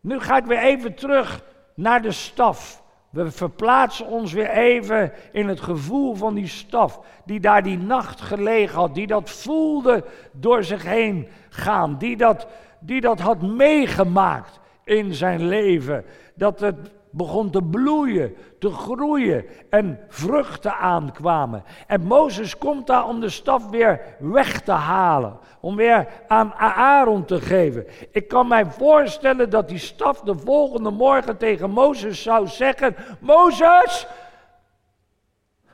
[0.00, 2.82] Nu ga ik weer even terug naar de staf.
[3.10, 8.20] We verplaatsen ons weer even in het gevoel van die staf, die daar die nacht
[8.20, 12.46] gelegen had, die dat voelde door zich heen gaan, die dat,
[12.78, 16.04] die dat had meegemaakt in zijn leven.
[16.34, 21.64] Dat het begon te bloeien, te groeien en vruchten aankwamen.
[21.86, 27.24] En Mozes komt daar om de staf weer weg te halen, om weer aan Aaron
[27.24, 27.86] te geven.
[28.10, 34.06] Ik kan mij voorstellen dat die staf de volgende morgen tegen Mozes zou zeggen: Mozes,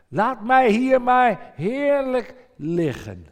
[0.09, 3.27] laat mij hier maar heerlijk liggen.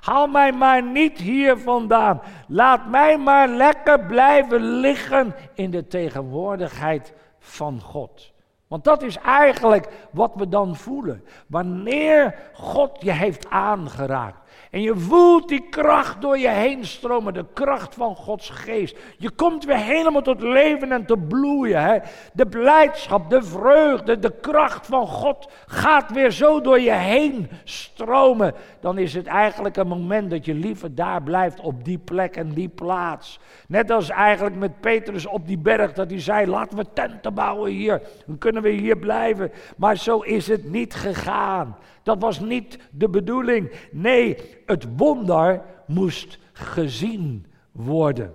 [0.00, 2.20] Haal mij maar niet hier vandaan.
[2.48, 7.12] Laat mij maar lekker blijven liggen in de tegenwoordigheid
[7.48, 8.32] van God.
[8.68, 11.24] Want dat is eigenlijk wat we dan voelen.
[11.46, 14.47] Wanneer God je heeft aangeraakt.
[14.70, 18.96] En je voelt die kracht door je heen stromen, de kracht van Gods geest.
[19.18, 21.82] Je komt weer helemaal tot leven en te bloeien.
[21.82, 21.98] Hè?
[22.32, 28.54] De blijdschap, de vreugde, de kracht van God gaat weer zo door je heen stromen.
[28.80, 32.52] Dan is het eigenlijk een moment dat je liever daar blijft op die plek en
[32.52, 33.40] die plaats.
[33.68, 37.70] Net als eigenlijk met Petrus op die berg dat hij zei, laten we tenten bouwen
[37.70, 38.02] hier.
[38.26, 39.50] Dan kunnen we hier blijven.
[39.76, 41.76] Maar zo is het niet gegaan.
[42.08, 43.72] Dat was niet de bedoeling.
[43.92, 48.34] Nee, het wonder moest gezien worden.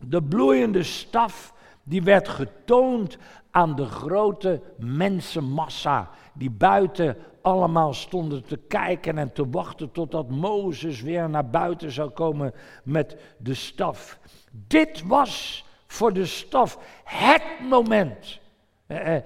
[0.00, 3.18] De bloeiende staf die werd getoond
[3.50, 11.00] aan de grote mensenmassa die buiten allemaal stonden te kijken en te wachten totdat Mozes
[11.00, 14.18] weer naar buiten zou komen met de staf.
[14.50, 18.40] Dit was voor de staf het moment
[18.88, 19.22] eh, eh,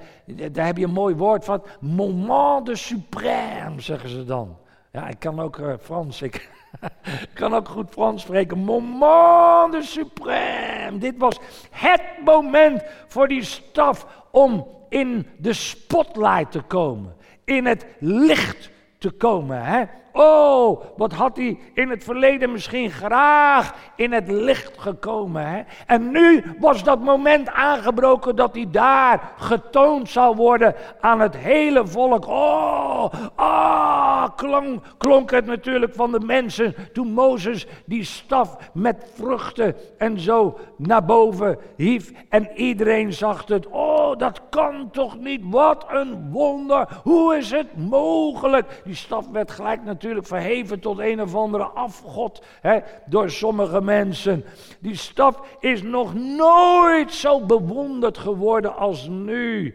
[0.53, 1.63] daar heb je een mooi woord van.
[1.81, 4.57] Moment de suprême, zeggen ze dan.
[4.93, 6.23] Ja, ik kan ook uh, Frans.
[6.23, 6.51] Ik
[7.35, 8.59] kan ook goed Frans spreken.
[8.59, 10.99] Moment de suprême.
[10.99, 11.39] Dit was
[11.71, 17.17] het moment voor die staf om in de spotlight te komen.
[17.45, 19.65] In het licht te komen.
[19.65, 19.85] Hè?
[20.13, 25.47] Oh, wat had hij in het verleden misschien graag in het licht gekomen.
[25.47, 25.63] Hè?
[25.87, 31.87] En nu was dat moment aangebroken dat hij daar getoond zou worden aan het hele
[31.87, 32.27] volk.
[32.27, 39.75] Oh, ah, klonk, klonk het natuurlijk van de mensen toen Mozes die staf met vruchten
[39.99, 42.13] en zo naar boven hief.
[42.29, 43.67] En iedereen zag het.
[43.67, 45.41] Oh, dat kan toch niet?
[45.45, 46.89] Wat een wonder.
[47.03, 48.81] Hoe is het mogelijk?
[48.85, 54.45] Die staf werd gelijk natuurlijk verheven tot een of andere afgod hè, door sommige mensen.
[54.81, 59.75] Die staf is nog nooit zo bewonderd geworden als nu.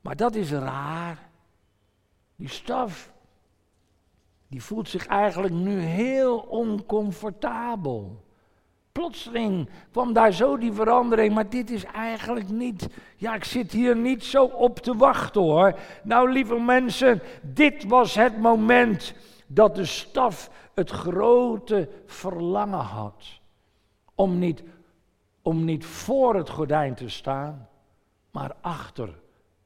[0.00, 1.28] Maar dat is raar.
[2.36, 3.12] Die staf,
[4.48, 8.24] die voelt zich eigenlijk nu heel oncomfortabel.
[9.00, 12.88] Plotseling kwam daar zo die verandering, maar dit is eigenlijk niet.
[13.16, 15.78] Ja, ik zit hier niet zo op te wachten hoor.
[16.02, 19.14] Nou, lieve mensen, dit was het moment
[19.46, 23.24] dat de staf het grote verlangen had.
[24.14, 24.62] Om niet,
[25.42, 27.68] om niet voor het gordijn te staan,
[28.30, 29.14] maar achter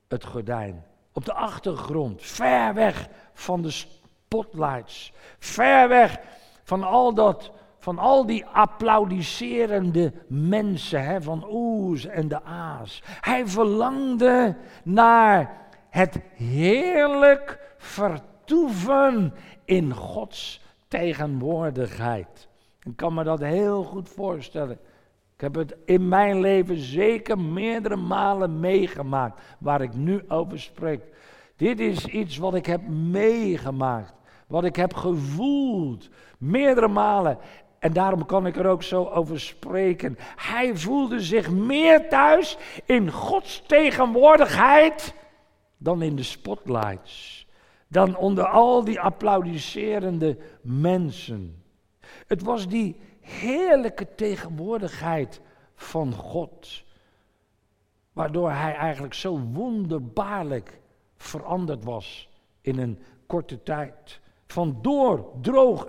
[0.08, 0.84] het gordijn.
[1.12, 5.12] Op de achtergrond, ver weg van de spotlights.
[5.38, 6.20] Ver weg
[6.62, 7.52] van al dat
[7.84, 13.02] van al die applaudisserende mensen, hè, van oes en de aas.
[13.20, 15.56] Hij verlangde naar
[15.90, 22.48] het heerlijk vertoeven in Gods tegenwoordigheid.
[22.82, 24.78] Ik kan me dat heel goed voorstellen.
[25.34, 31.02] Ik heb het in mijn leven zeker meerdere malen meegemaakt, waar ik nu over spreek.
[31.56, 34.14] Dit is iets wat ik heb meegemaakt,
[34.46, 37.38] wat ik heb gevoeld, meerdere malen.
[37.84, 40.18] En daarom kan ik er ook zo over spreken.
[40.36, 45.14] Hij voelde zich meer thuis in Gods tegenwoordigheid
[45.76, 47.46] dan in de spotlights.
[47.88, 51.62] Dan onder al die applaudisserende mensen.
[52.26, 55.40] Het was die heerlijke tegenwoordigheid
[55.74, 56.84] van God.
[58.12, 60.80] Waardoor hij eigenlijk zo wonderbaarlijk
[61.16, 62.28] veranderd was
[62.60, 64.20] in een korte tijd.
[64.46, 65.88] Van door, droog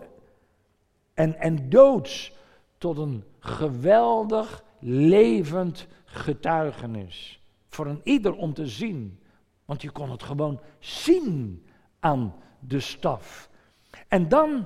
[1.15, 2.33] en, en doods
[2.77, 7.39] tot een geweldig levend getuigenis.
[7.67, 9.19] Voor een ieder om te zien.
[9.65, 11.65] Want je kon het gewoon zien
[11.99, 13.49] aan de staf.
[14.07, 14.65] En dan,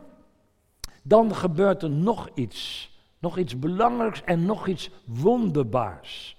[1.03, 2.88] dan gebeurt er nog iets.
[3.19, 6.38] Nog iets belangrijks en nog iets wonderbaars.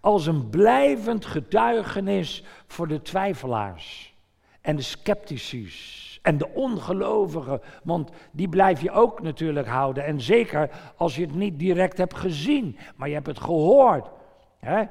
[0.00, 4.14] Als een blijvend getuigenis voor de twijfelaars
[4.60, 5.68] en de sceptici
[6.24, 10.04] en de ongelovigen, want die blijf je ook natuurlijk houden.
[10.04, 14.10] En zeker als je het niet direct hebt gezien, maar je hebt het gehoord.
[14.58, 14.82] Hè?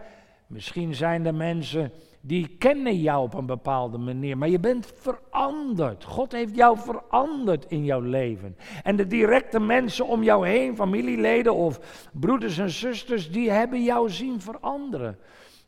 [0.47, 1.91] Misschien zijn er mensen
[2.21, 6.03] die kennen jou op een bepaalde manier, maar je bent veranderd.
[6.03, 8.57] God heeft jou veranderd in jouw leven.
[8.83, 11.79] En de directe mensen om jou heen, familieleden of
[12.11, 15.17] broeders en zusters, die hebben jou zien veranderen.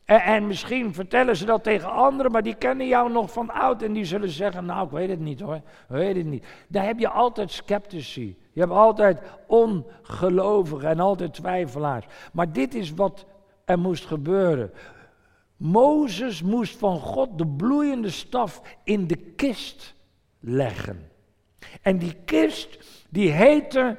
[0.06, 3.82] En, en, misschien vertellen ze dat tegen anderen, maar die kennen jou nog van oud.
[3.82, 6.46] En die zullen zeggen, nou ik weet het niet hoor, ik weet het niet.
[6.68, 8.38] Daar heb je altijd sceptici.
[8.52, 12.06] Je hebt altijd ongelovigen en altijd twijfelaars.
[12.32, 13.26] Maar dit is wat
[13.64, 14.72] er moest gebeuren.
[15.56, 19.94] Mozes moest van God de bloeiende staf in de kist
[20.40, 21.10] leggen.
[21.82, 23.96] En die kist, die heette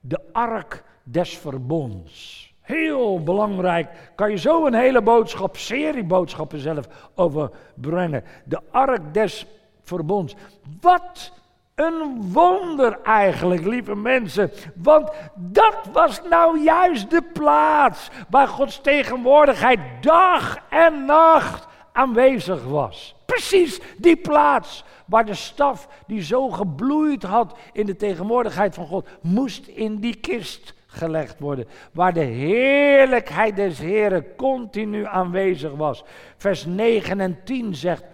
[0.00, 2.48] de ark des verbonds.
[2.70, 3.88] Heel belangrijk.
[4.14, 8.24] Kan je zo een hele boodschap, serie boodschappen zelf over brengen.
[8.44, 9.46] De ark des
[9.82, 10.34] verbonds.
[10.80, 11.32] Wat
[11.74, 14.50] een wonder eigenlijk, lieve mensen.
[14.74, 23.14] Want dat was nou juist de plaats waar Gods tegenwoordigheid dag en nacht aanwezig was.
[23.26, 29.08] Precies die plaats waar de staf die zo gebloeid had in de tegenwoordigheid van God,
[29.20, 31.66] moest in die kist gelegd worden.
[31.92, 36.04] Waar de heerlijkheid des Heren continu aanwezig was.
[36.36, 38.04] Vers 9 en 10 zegt,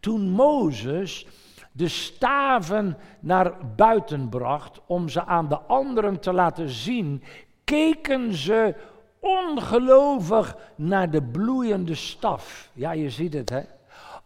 [0.00, 1.26] toen Mozes
[1.72, 7.22] de staven naar buiten bracht om ze aan de anderen te laten zien,
[7.64, 8.74] keken ze
[9.20, 12.70] ongelovig naar de bloeiende staf.
[12.72, 13.60] Ja, je ziet het hè.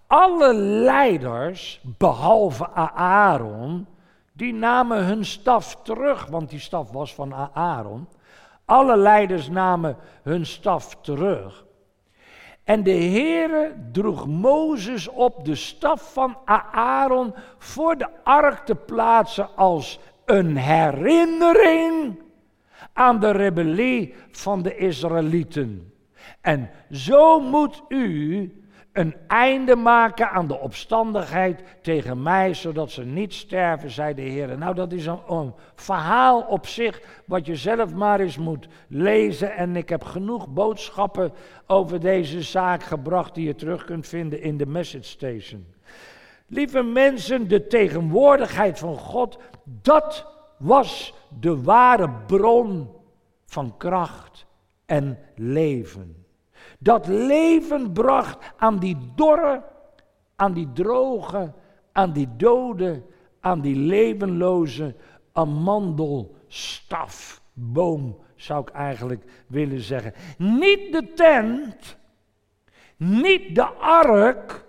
[0.07, 3.87] Alle leiders, behalve Aaron,
[4.37, 8.09] die namen hun staf terug, want die staf was van Aaron.
[8.65, 11.65] Alle leiders namen hun staf terug.
[12.65, 16.37] En de Heere droeg Mozes op de staf van
[16.73, 22.23] Aaron voor de ark te plaatsen als een herinnering
[22.93, 25.93] aan de rebellie van de Israëlieten.
[26.41, 28.53] En zo moet u
[28.97, 34.59] een einde maken aan de opstandigheid tegen mij, zodat ze niet sterven, zei de Heer.
[34.59, 39.57] Nou, dat is een, een, verhaal op zich, wat je zelf maar eens moet lezen.
[39.57, 41.33] En ik heb genoeg boodschappen
[41.67, 45.67] over deze zaak gebracht die je terug kunt vinden in de Message Station.
[46.47, 50.27] Lieve mensen, de tegenwoordigheid van God, dat
[50.59, 52.91] was de ware bron
[53.47, 54.47] van kracht
[54.87, 56.26] en leven.
[56.79, 59.63] Dat leven bracht aan die dorre,
[60.37, 61.53] aan die droge,
[61.93, 63.03] aan die dode,
[63.41, 64.95] aan die levenloze
[65.33, 70.13] amandelstafboom, zou ik eigenlijk willen zeggen.
[70.39, 71.97] Niet de tent,
[72.97, 74.65] niet de ark,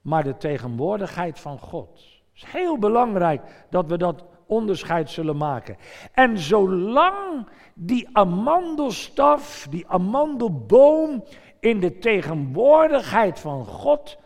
[0.00, 1.88] maar de tegenwoordigheid van God.
[1.88, 2.00] Het
[2.34, 5.76] is heel belangrijk dat we dat onderscheid zullen maken.
[6.12, 11.24] En zolang die amandelstaf, die amandelboom
[11.60, 14.18] in de tegenwoordigheid van God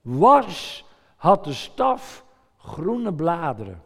[0.00, 0.84] was,
[1.16, 2.24] had de staf
[2.58, 3.82] groene bladeren.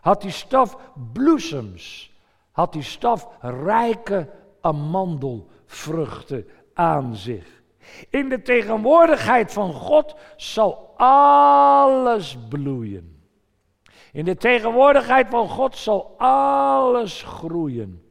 [0.00, 0.76] Had die staf
[1.12, 2.12] bloesems.
[2.50, 7.62] Had die staf rijke amandelvruchten aan zich.
[8.10, 13.19] In de tegenwoordigheid van God zal alles bloeien.
[14.12, 18.02] In de tegenwoordigheid van God zal alles groeien.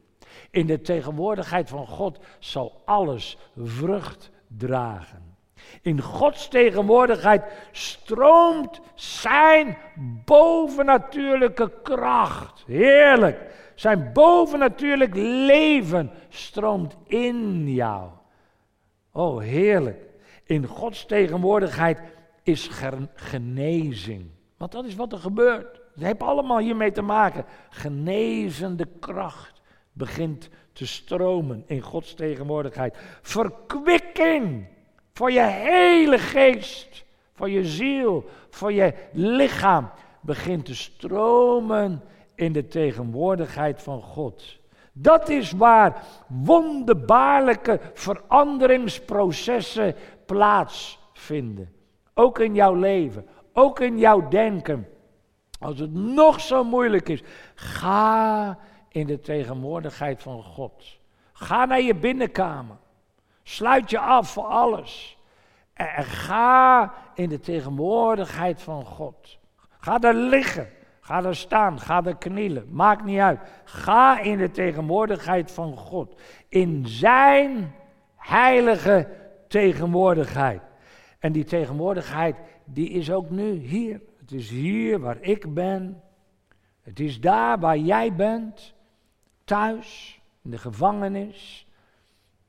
[0.50, 5.30] In de tegenwoordigheid van God zal alles vrucht dragen.
[5.82, 9.78] In Gods tegenwoordigheid stroomt zijn
[10.24, 12.64] bovennatuurlijke kracht.
[12.66, 13.52] Heerlijk.
[13.74, 18.10] Zijn bovennatuurlijk leven stroomt in jou.
[19.12, 20.04] Oh, heerlijk.
[20.44, 22.00] In Gods tegenwoordigheid
[22.42, 22.70] is
[23.14, 24.30] genezing.
[24.56, 25.79] Want dat is wat er gebeurt.
[26.00, 27.44] Het heeft allemaal hiermee te maken.
[27.70, 29.60] Genezende kracht
[29.92, 32.96] begint te stromen in Gods tegenwoordigheid.
[33.22, 34.66] Verkwikking
[35.12, 39.90] voor je hele geest, voor je ziel, voor je lichaam
[40.20, 42.02] begint te stromen
[42.34, 44.58] in de tegenwoordigheid van God.
[44.92, 49.94] Dat is waar wonderbaarlijke veranderingsprocessen
[50.26, 51.72] plaatsvinden.
[52.14, 54.88] Ook in jouw leven, ook in jouw denken.
[55.60, 57.22] Als het nog zo moeilijk is,
[57.54, 58.58] ga
[58.88, 60.98] in de tegenwoordigheid van God.
[61.32, 62.76] Ga naar je binnenkamer.
[63.42, 65.18] Sluit je af voor alles.
[65.72, 69.38] En ga in de tegenwoordigheid van God.
[69.80, 70.68] Ga daar liggen.
[71.00, 71.80] Ga daar staan.
[71.80, 72.66] Ga daar knielen.
[72.70, 73.40] Maakt niet uit.
[73.64, 76.20] Ga in de tegenwoordigheid van God.
[76.48, 77.74] In zijn
[78.16, 79.08] heilige
[79.48, 80.62] tegenwoordigheid.
[81.18, 84.00] En die tegenwoordigheid, die is ook nu hier.
[84.30, 86.02] Het is hier waar ik ben.
[86.82, 88.74] Het is daar waar jij bent.
[89.44, 91.66] Thuis, in de gevangenis,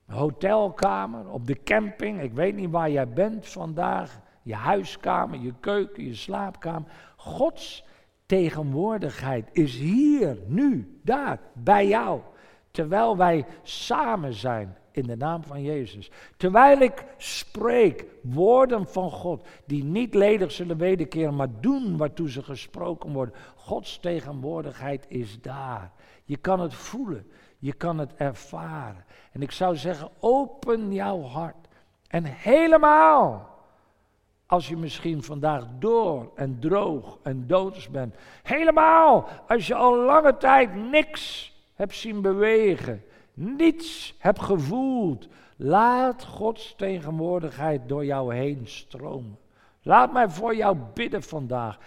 [0.06, 2.22] hotelkamer, op de camping.
[2.22, 4.20] Ik weet niet waar jij bent vandaag.
[4.42, 6.92] Je huiskamer, je keuken, je slaapkamer.
[7.16, 7.86] Gods
[8.26, 12.22] tegenwoordigheid is hier, nu, daar, bij jou.
[12.72, 16.12] Terwijl wij samen zijn in de naam van Jezus.
[16.38, 22.44] Terwijl ik spreek woorden van God die niet ledig zullen wederkeren, maar doen waartoe ze
[22.44, 23.36] gesproken worden.
[23.56, 25.92] Gods tegenwoordigheid is daar.
[26.24, 29.06] Je kan het voelen, je kan het ervaren.
[29.32, 31.68] En ik zou zeggen, open jouw hart.
[32.08, 33.50] En helemaal,
[34.46, 38.16] als je misschien vandaag door en droog en doods bent.
[38.44, 43.04] Helemaal, als je al lange tijd niks hebt zien bewegen
[43.34, 49.40] niets heb gevoeld, laat Gods tegenwoordigheid door jou heen stromen.
[49.82, 51.78] Laat mij voor jou bidden vandaag.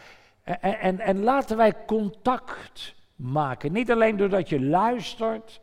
[0.43, 3.73] En, en, en laten wij contact maken.
[3.73, 5.61] Niet alleen doordat je luistert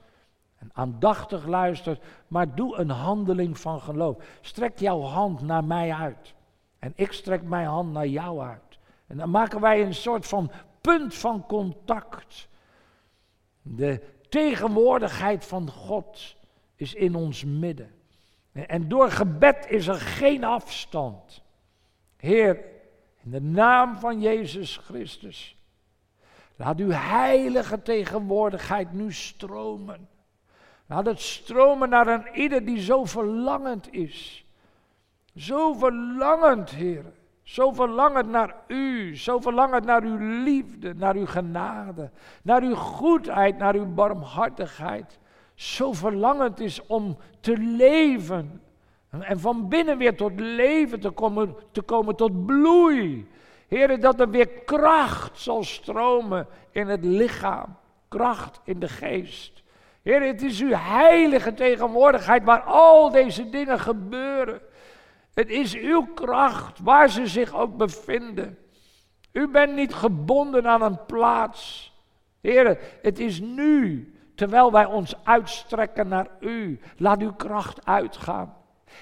[0.58, 4.18] en aandachtig luistert, maar doe een handeling van geloof.
[4.42, 6.34] Strek jouw hand naar mij uit.
[6.80, 8.80] En ik strek mijn hand naar jou uit.
[9.08, 10.52] En dan maken wij een soort van
[10.82, 12.48] punt van contact.
[13.62, 14.02] De
[14.32, 16.36] tegenwoordigheid van God
[16.76, 17.92] is in ons midden.
[18.52, 21.42] En door gebed is er geen afstand.
[22.18, 22.66] Heer,
[23.24, 25.58] in de naam van Jezus Christus,
[26.56, 30.10] laat uw heilige tegenwoordigheid nu stromen.
[30.86, 34.46] Laat het stromen naar een ieder die zo verlangend is.
[35.36, 37.06] Zo verlangend, Heer.
[37.52, 42.10] Zo verlangend naar u, zo verlangend naar uw liefde, naar uw genade,
[42.44, 45.20] naar uw goedheid, naar uw barmhartigheid.
[45.54, 48.62] Zo verlangend is om te leven
[49.10, 53.28] en van binnen weer tot leven te komen, te komen tot bloei.
[53.68, 57.76] Heren, dat er weer kracht zal stromen in het lichaam,
[58.08, 59.64] kracht in de geest.
[60.02, 64.62] Heer, het is uw heilige tegenwoordigheid waar al deze dingen gebeuren.
[65.34, 68.58] Het is uw kracht, waar ze zich ook bevinden.
[69.32, 71.92] U bent niet gebonden aan een plaats.
[72.42, 76.80] Heren, het is nu, terwijl wij ons uitstrekken naar u.
[76.98, 78.56] Laat uw kracht uitgaan.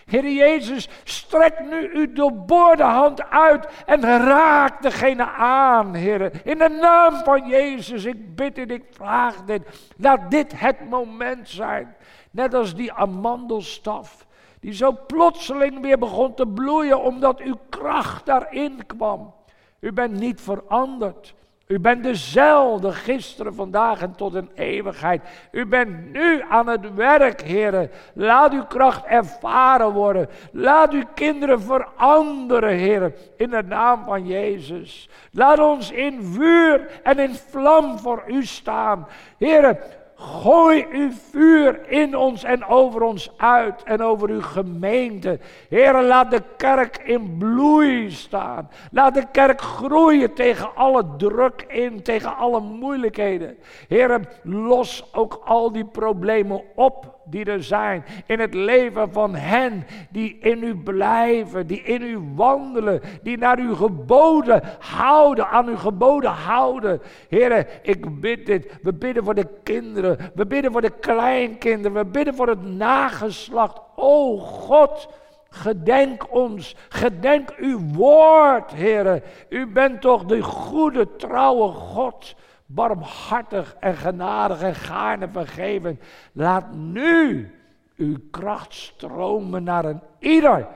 [0.05, 6.45] Heer Jezus, strek nu uw doorboorde hand uit en raak degene aan, Heer.
[6.45, 9.89] In de naam van Jezus, ik bid en ik vraag dit.
[9.97, 11.95] Laat dit het moment zijn.
[12.31, 14.27] Net als die amandelstaf,
[14.59, 19.33] die zo plotseling weer begon te bloeien omdat uw kracht daarin kwam.
[19.79, 21.33] U bent niet veranderd.
[21.69, 25.21] U bent dezelfde gisteren, vandaag en tot een eeuwigheid.
[25.51, 27.91] U bent nu aan het werk, heren.
[28.13, 30.29] Laat uw kracht ervaren worden.
[30.51, 35.09] Laat uw kinderen veranderen, heren, in de naam van Jezus.
[35.31, 39.07] Laat ons in vuur en in vlam voor u staan.
[39.37, 39.79] Heren,
[40.19, 45.39] Gooi uw vuur in ons en over ons uit en over uw gemeente.
[45.69, 48.69] Heer, laat de kerk in bloei staan.
[48.91, 53.57] Laat de kerk groeien tegen alle druk in, tegen alle moeilijkheden.
[53.87, 59.85] Heer, los ook al die problemen op die er zijn in het leven van hen
[60.09, 65.77] die in u blijven, die in u wandelen, die naar uw geboden houden, aan uw
[65.77, 67.01] geboden houden.
[67.29, 68.77] Heren, ik bid dit.
[68.81, 73.79] We bidden voor de kinderen, we bidden voor de kleinkinderen, we bidden voor het nageslacht.
[73.95, 75.07] O God,
[75.51, 79.21] Gedenk ons, gedenk uw woord, heren.
[79.49, 82.35] U bent toch de goede, trouwe God
[82.71, 85.99] barmhartig en genadig en gaarne vergeven.
[86.31, 87.51] Laat nu
[87.95, 90.67] uw kracht stromen naar een ieder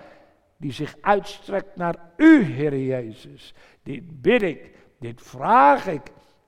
[0.58, 3.54] die zich uitstrekt naar u, Heer Jezus.
[3.84, 6.02] Dit bid ik, dit vraag ik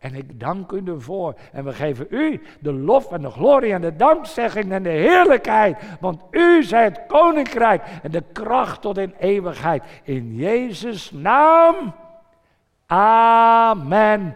[0.06, 1.36] en ik dank u ervoor.
[1.52, 5.78] En we geven u de lof en de glorie en de dankzegging en de heerlijkheid.
[6.00, 9.84] Want u zijt het koninkrijk en de kracht tot in eeuwigheid.
[10.04, 11.94] In Jezus' naam.
[12.86, 14.36] Amen.